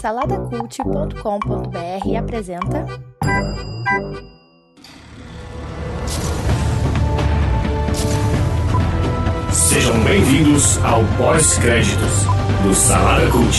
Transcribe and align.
Saladacult.com.br 0.00 2.16
apresenta. 2.18 2.84
Sejam 9.52 10.02
bem-vindos 10.02 10.82
ao 10.84 11.04
pós-créditos 11.16 12.24
do 12.64 12.74
Salada 12.74 13.30
Cult. 13.30 13.56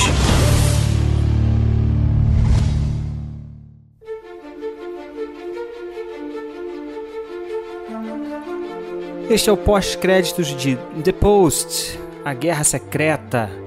Este 9.30 9.50
é 9.50 9.54
o 9.54 9.58
pós-créditos 9.58 10.48
de 10.48 10.76
The 11.02 11.14
Post, 11.14 11.98
A 12.26 12.34
Guerra 12.34 12.66
Secreta, 12.66 13.63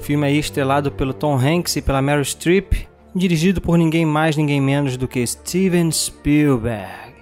filme 0.00 0.26
aí 0.26 0.38
estrelado 0.38 0.90
pelo 0.90 1.12
Tom 1.12 1.36
Hanks 1.36 1.76
e 1.76 1.82
pela 1.82 2.02
Meryl 2.02 2.24
Streep, 2.24 2.86
dirigido 3.14 3.60
por 3.60 3.76
ninguém 3.78 4.04
mais, 4.04 4.36
ninguém 4.36 4.60
menos 4.60 4.96
do 4.96 5.08
que 5.08 5.26
Steven 5.26 5.90
Spielberg. 5.90 7.14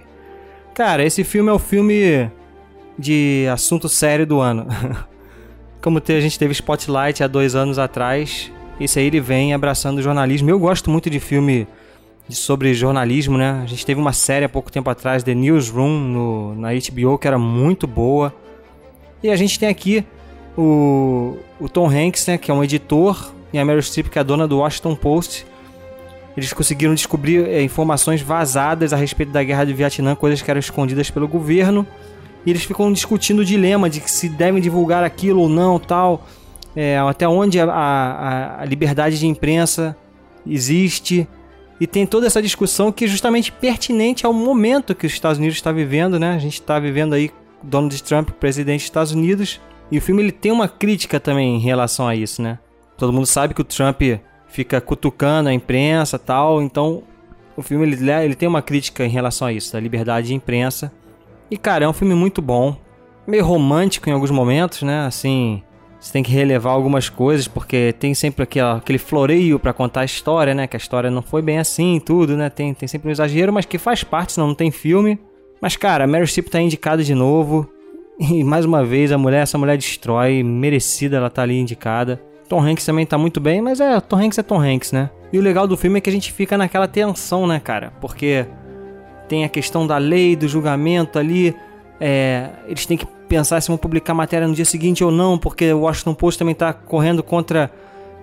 Cara, 0.73 1.03
esse 1.03 1.23
filme 1.23 1.49
é 1.49 1.53
o 1.53 1.59
filme 1.59 2.29
de 2.97 3.47
assunto 3.51 3.87
sério 3.87 4.25
do 4.25 4.39
ano. 4.39 4.67
Como 5.81 5.99
a 5.99 6.19
gente 6.19 6.39
teve 6.39 6.51
Spotlight 6.51 7.23
há 7.23 7.27
dois 7.27 7.55
anos 7.55 7.77
atrás, 7.77 8.51
esse 8.79 8.99
aí 8.99 9.05
ele 9.05 9.19
vem 9.19 9.53
abraçando 9.53 9.99
o 9.99 10.01
jornalismo. 10.01 10.49
Eu 10.49 10.59
gosto 10.59 10.89
muito 10.89 11.09
de 11.09 11.19
filme 11.19 11.67
sobre 12.29 12.73
jornalismo, 12.73 13.37
né? 13.37 13.61
A 13.63 13.65
gente 13.65 13.85
teve 13.85 14.01
uma 14.01 14.11
série 14.11 14.45
há 14.45 14.49
pouco 14.49 14.71
tempo 14.71 14.89
atrás, 14.89 15.23
The 15.23 15.33
Newsroom, 15.33 15.99
no, 15.99 16.55
na 16.55 16.69
HBO, 16.73 17.17
que 17.17 17.27
era 17.27 17.37
muito 17.37 17.85
boa. 17.85 18.33
E 19.21 19.29
a 19.29 19.35
gente 19.35 19.59
tem 19.59 19.69
aqui 19.69 20.05
o, 20.57 21.37
o 21.59 21.69
Tom 21.69 21.89
Hanks, 21.89 22.27
né, 22.27 22.37
que 22.37 22.49
é 22.49 22.53
um 22.53 22.63
editor, 22.63 23.33
e 23.51 23.59
a 23.59 23.65
Meryl 23.65 23.81
Streep, 23.81 24.09
que 24.09 24.17
é 24.17 24.21
a 24.21 24.23
dona 24.23 24.47
do 24.47 24.57
Washington 24.57 24.95
Post. 24.95 25.45
Eles 26.35 26.51
conseguiram 26.51 26.93
descobrir 26.93 27.47
é, 27.47 27.61
informações 27.61 28.21
vazadas 28.21 28.91
a 28.91 28.97
respeito 28.97 29.31
da 29.31 29.43
guerra 29.43 29.65
do 29.65 29.73
Vietnã, 29.73 30.15
coisas 30.15 30.41
que 30.41 30.51
eram 30.51 30.59
escondidas 30.59 31.09
pelo 31.09 31.27
governo. 31.27 31.87
E 32.45 32.49
eles 32.49 32.63
ficam 32.63 32.91
discutindo 32.91 33.39
o 33.39 33.45
dilema 33.45 33.89
de 33.89 34.01
se 34.09 34.27
devem 34.27 34.61
divulgar 34.61 35.03
aquilo 35.03 35.41
ou 35.41 35.49
não, 35.49 35.79
tal. 35.79 36.27
É, 36.75 36.97
até 36.97 37.27
onde 37.27 37.59
a, 37.59 37.65
a, 37.65 38.61
a 38.61 38.65
liberdade 38.65 39.17
de 39.17 39.25
imprensa 39.25 39.95
existe. 40.45 41.27
E 41.79 41.87
tem 41.87 42.05
toda 42.05 42.27
essa 42.27 42.41
discussão 42.41 42.91
que 42.91 43.05
é 43.05 43.07
justamente 43.07 43.51
pertinente 43.51 44.25
ao 44.25 44.33
momento 44.33 44.93
que 44.93 45.07
os 45.07 45.13
Estados 45.13 45.37
Unidos 45.37 45.55
está 45.55 45.71
vivendo, 45.71 46.19
né? 46.19 46.35
A 46.35 46.39
gente 46.39 46.55
está 46.55 46.77
vivendo 46.77 47.13
aí 47.13 47.31
Donald 47.63 48.03
Trump, 48.03 48.29
presidente 48.31 48.81
dos 48.81 48.85
Estados 48.85 49.11
Unidos. 49.13 49.59
E 49.91 49.97
o 49.97 50.01
filme 50.01 50.23
ele 50.23 50.31
tem 50.31 50.51
uma 50.51 50.67
crítica 50.67 51.19
também 51.19 51.55
em 51.55 51.59
relação 51.59 52.07
a 52.07 52.15
isso, 52.15 52.41
né? 52.41 52.59
Todo 52.97 53.13
mundo 53.13 53.25
sabe 53.25 53.53
que 53.53 53.61
o 53.61 53.65
Trump 53.65 54.01
fica 54.47 54.79
cutucando 54.79 55.49
a 55.49 55.53
imprensa 55.53 56.17
tal, 56.17 56.61
então 56.61 57.03
o 57.57 57.61
filme 57.61 57.85
ele, 57.85 58.11
ele 58.11 58.35
tem 58.35 58.47
uma 58.47 58.61
crítica 58.61 59.05
em 59.05 59.09
relação 59.09 59.47
a 59.47 59.53
isso, 59.53 59.73
da 59.73 59.79
liberdade 59.79 60.27
de 60.27 60.33
imprensa. 60.33 60.91
E 61.51 61.57
cara, 61.57 61.85
é 61.85 61.87
um 61.87 61.93
filme 61.93 62.15
muito 62.15 62.41
bom, 62.41 62.75
meio 63.27 63.45
romântico 63.45 64.09
em 64.09 64.13
alguns 64.13 64.31
momentos, 64.31 64.81
né? 64.81 65.05
Assim, 65.05 65.61
você 65.99 66.13
tem 66.13 66.23
que 66.23 66.31
relevar 66.31 66.71
algumas 66.71 67.09
coisas, 67.09 67.47
porque 67.47 67.93
tem 67.99 68.13
sempre 68.13 68.43
aquele, 68.43 68.67
aquele 68.67 68.99
floreio 68.99 69.59
para 69.59 69.73
contar 69.73 70.01
a 70.01 70.05
história, 70.05 70.53
né? 70.53 70.67
Que 70.67 70.75
a 70.75 70.77
história 70.77 71.09
não 71.09 71.21
foi 71.21 71.41
bem 71.41 71.57
assim, 71.57 71.99
tudo, 71.99 72.37
né? 72.37 72.49
Tem, 72.49 72.73
tem 72.73 72.87
sempre 72.87 73.09
um 73.09 73.11
exagero, 73.11 73.51
mas 73.51 73.65
que 73.65 73.77
faz 73.77 74.03
parte, 74.03 74.33
senão 74.33 74.47
não 74.47 74.55
tem 74.55 74.71
filme. 74.71 75.19
Mas, 75.61 75.75
cara, 75.75 76.03
a 76.03 76.07
Meryl 76.07 76.27
Streep 76.27 76.49
tá 76.49 76.61
indicada 76.61 77.03
de 77.03 77.15
novo. 77.15 77.67
E 78.19 78.43
mais 78.43 78.65
uma 78.65 78.83
vez, 78.83 79.11
a 79.11 79.17
mulher, 79.17 79.43
essa 79.43 79.57
mulher 79.57 79.77
destrói, 79.77 80.41
merecida 80.41 81.17
ela 81.17 81.29
tá 81.29 81.41
ali 81.41 81.59
indicada. 81.59 82.21
Tom 82.47 82.61
Hanks 82.61 82.85
também 82.85 83.05
tá 83.05 83.17
muito 83.17 83.41
bem, 83.41 83.61
mas 83.61 83.79
é, 83.79 83.99
Tom 83.99 84.17
Hanks 84.17 84.37
é 84.37 84.43
Tom 84.43 84.61
Hanks, 84.61 84.91
né? 84.91 85.09
E 85.33 85.37
o 85.37 85.41
legal 85.41 85.67
do 85.67 85.75
filme 85.75 85.97
é 85.97 86.01
que 86.01 86.09
a 86.09 86.13
gente 86.13 86.31
fica 86.31 86.57
naquela 86.57 86.87
tensão, 86.87 87.45
né, 87.47 87.59
cara? 87.59 87.91
Porque 87.99 88.45
tem 89.27 89.43
a 89.43 89.49
questão 89.49 89.85
da 89.85 89.97
lei, 89.97 90.35
do 90.35 90.47
julgamento 90.47 91.19
ali. 91.19 91.55
É, 91.99 92.49
eles 92.67 92.85
têm 92.85 92.97
que 92.97 93.05
pensar 93.27 93.59
se 93.61 93.67
vão 93.67 93.77
publicar 93.77 94.13
matéria 94.13 94.47
no 94.47 94.53
dia 94.53 94.65
seguinte 94.65 95.03
ou 95.03 95.11
não, 95.11 95.37
porque 95.37 95.73
o 95.73 95.81
Washington 95.81 96.13
Post 96.13 96.39
também 96.39 96.53
está 96.53 96.71
correndo 96.73 97.23
contra, 97.23 97.71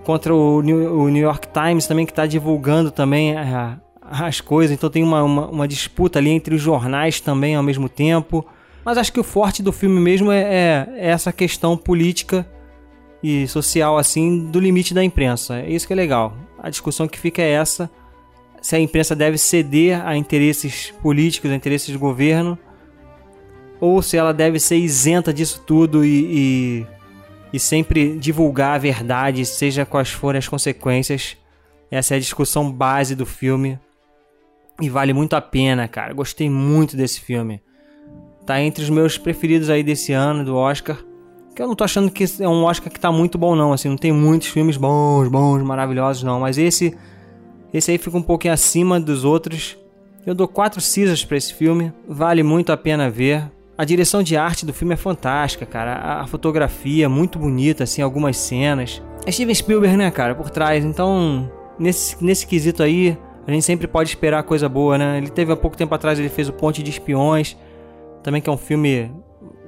contra 0.03 0.33
o, 0.33 0.61
New, 0.61 1.01
o 1.01 1.09
New 1.09 1.21
York 1.21 1.47
Times 1.49 1.85
também, 1.85 2.05
que 2.05 2.11
está 2.11 2.25
divulgando 2.25 2.89
também 2.89 3.35
a, 3.37 3.77
as 4.01 4.41
coisas. 4.41 4.75
Então 4.75 4.89
tem 4.89 5.03
uma, 5.03 5.23
uma, 5.23 5.47
uma, 5.47 5.67
disputa 5.67 6.19
ali 6.19 6.29
entre 6.29 6.55
os 6.55 6.61
jornais 6.61 7.19
também 7.19 7.55
ao 7.55 7.63
mesmo 7.63 7.89
tempo. 7.89 8.45
Mas 8.83 8.97
acho 8.97 9.13
que 9.13 9.19
o 9.19 9.23
forte 9.23 9.63
do 9.63 9.71
filme 9.71 9.99
mesmo 9.99 10.31
é, 10.31 10.41
é, 10.41 10.87
é 10.95 11.09
essa 11.09 11.31
questão 11.31 11.77
política 11.77 12.45
e 13.21 13.47
social, 13.47 13.97
assim, 13.97 14.47
do 14.47 14.59
limite 14.59 14.93
da 14.93 15.03
imprensa. 15.03 15.59
É 15.59 15.69
isso 15.69 15.87
que 15.87 15.93
é 15.93 15.95
legal. 15.95 16.35
A 16.59 16.69
discussão 16.69 17.07
que 17.07 17.17
fica 17.17 17.41
é 17.41 17.51
essa. 17.51 17.89
Se 18.61 18.75
a 18.75 18.79
imprensa 18.79 19.15
deve 19.15 19.37
ceder 19.37 20.05
a 20.05 20.15
interesses 20.17 20.93
políticos, 21.01 21.49
a 21.49 21.55
interesses 21.55 21.93
do 21.93 21.99
governo, 21.99 22.57
ou 23.79 24.01
se 24.01 24.17
ela 24.17 24.33
deve 24.33 24.59
ser 24.59 24.77
isenta 24.77 25.33
disso 25.33 25.63
tudo 25.65 26.05
e, 26.05 26.07
e, 26.09 26.87
e 27.53 27.59
sempre 27.59 28.17
divulgar 28.17 28.75
a 28.75 28.77
verdade, 28.77 29.45
seja 29.45 29.85
quais 29.85 30.09
forem 30.09 30.39
as 30.39 30.47
consequências. 30.47 31.37
Essa 31.89 32.15
é 32.15 32.17
a 32.17 32.19
discussão 32.19 32.71
base 32.71 33.15
do 33.15 33.25
filme. 33.25 33.79
E 34.81 34.89
vale 34.89 35.13
muito 35.13 35.35
a 35.35 35.41
pena, 35.41 35.87
cara. 35.87 36.13
Gostei 36.13 36.49
muito 36.49 36.97
desse 36.97 37.21
filme. 37.21 37.61
Tá 38.45 38.61
entre 38.61 38.83
os 38.83 38.89
meus 38.89 39.17
preferidos 39.17 39.69
aí 39.69 39.83
desse 39.83 40.11
ano, 40.11 40.43
do 40.43 40.55
Oscar. 40.55 40.97
Que 41.55 41.61
eu 41.61 41.67
não 41.67 41.75
tô 41.75 41.83
achando 41.83 42.09
que 42.09 42.25
é 42.39 42.47
um 42.47 42.63
Oscar 42.63 42.91
que 42.91 42.99
tá 42.99 43.11
muito 43.11 43.37
bom, 43.37 43.55
não. 43.55 43.71
Assim, 43.71 43.89
não 43.89 43.97
tem 43.97 44.11
muitos 44.11 44.47
filmes 44.47 44.75
bons, 44.75 45.27
bons, 45.27 45.61
maravilhosos, 45.61 46.23
não. 46.23 46.39
Mas 46.39 46.57
esse. 46.57 46.97
Esse 47.73 47.91
aí 47.91 47.97
fica 47.97 48.17
um 48.17 48.21
pouquinho 48.21 48.53
acima 48.53 48.99
dos 48.99 49.23
outros. 49.23 49.77
Eu 50.25 50.33
dou 50.33 50.47
quatro 50.47 50.79
cisas 50.79 51.23
para 51.25 51.37
esse 51.37 51.53
filme. 51.53 51.91
Vale 52.07 52.43
muito 52.43 52.71
a 52.71 52.77
pena 52.77 53.09
ver. 53.09 53.51
A 53.77 53.83
direção 53.83 54.21
de 54.21 54.37
arte 54.37 54.65
do 54.65 54.73
filme 54.73 54.93
é 54.93 54.97
fantástica, 54.97 55.65
cara. 55.65 56.21
A 56.21 56.27
fotografia 56.27 57.09
muito 57.09 57.39
bonita, 57.39 57.83
assim, 57.83 58.01
algumas 58.01 58.37
cenas. 58.37 59.01
É 59.25 59.31
Steven 59.31 59.55
Spielberg, 59.55 59.97
né, 59.97 60.11
cara, 60.11 60.35
por 60.35 60.49
trás. 60.49 60.85
Então, 60.85 61.51
nesse, 61.79 62.23
nesse 62.23 62.45
quesito 62.45 62.83
aí, 62.83 63.17
a 63.47 63.51
gente 63.51 63.65
sempre 63.65 63.87
pode 63.87 64.09
esperar 64.09 64.43
coisa 64.43 64.69
boa, 64.69 64.97
né? 64.97 65.17
Ele 65.17 65.29
teve 65.29 65.51
há 65.51 65.55
pouco 65.55 65.75
tempo 65.75 65.93
atrás, 65.93 66.19
ele 66.19 66.29
fez 66.29 66.47
o 66.47 66.53
Ponte 66.53 66.83
de 66.83 66.91
Espiões, 66.91 67.57
também 68.23 68.41
que 68.41 68.49
é 68.49 68.53
um 68.53 68.57
filme 68.57 69.11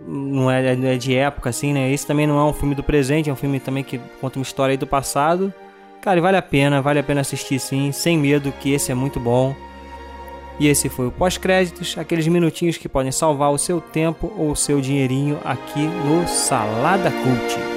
não 0.08 0.50
é, 0.50 0.74
é 0.74 0.98
de 0.98 1.16
época, 1.16 1.50
assim, 1.50 1.74
né? 1.74 1.92
Esse 1.92 2.06
também 2.06 2.28
não 2.28 2.40
é 2.40 2.44
um 2.44 2.54
filme 2.54 2.76
do 2.76 2.84
presente, 2.84 3.30
é 3.30 3.34
um 3.34 3.36
filme 3.36 3.60
também 3.60 3.84
que 3.84 4.00
conta 4.22 4.40
uma 4.40 4.44
história 4.44 4.74
aí 4.74 4.78
do 4.78 4.88
passado. 4.88 5.54
Cara, 6.02 6.22
vale 6.22 6.38
a 6.38 6.42
pena, 6.42 6.82
vale 6.82 7.00
a 7.00 7.04
pena 7.04 7.22
assistir 7.22 7.60
sim, 7.60 7.92
sem 7.92 8.18
medo, 8.18 8.54
que 8.60 8.72
esse 8.72 8.92
é 8.92 8.96
muito 8.96 9.20
bom. 9.20 9.56
E 10.60 10.68
esse 10.68 10.88
foi 10.88 11.08
o 11.08 11.12
pós-créditos, 11.12 11.98
aqueles 11.98 12.28
minutinhos 12.28 12.78
que 12.78 12.88
podem 12.88 13.12
salvar 13.12 13.52
o 13.52 13.58
seu 13.58 13.82
tempo 13.82 14.32
ou 14.38 14.52
o 14.52 14.56
seu 14.56 14.80
dinheirinho 14.80 15.40
aqui 15.44 15.82
no 15.82 16.28
Salada 16.28 17.12
Cult. 17.12 17.75